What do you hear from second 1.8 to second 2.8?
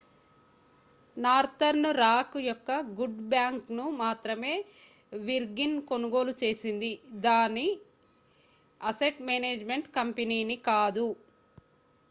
rock యొక్క